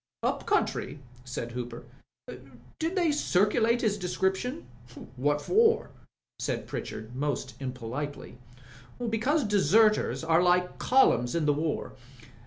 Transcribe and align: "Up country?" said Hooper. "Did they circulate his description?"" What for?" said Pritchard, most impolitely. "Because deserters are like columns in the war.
"Up 0.23 0.47
country?" 0.47 0.97
said 1.25 1.51
Hooper. 1.51 1.83
"Did 2.79 2.95
they 2.95 3.11
circulate 3.11 3.81
his 3.81 3.99
description?"" 3.99 4.65
What 5.15 5.41
for?" 5.43 5.91
said 6.39 6.65
Pritchard, 6.65 7.15
most 7.15 7.53
impolitely. 7.59 8.39
"Because 9.11 9.43
deserters 9.43 10.23
are 10.23 10.41
like 10.41 10.79
columns 10.79 11.35
in 11.35 11.45
the 11.45 11.53
war. 11.53 11.93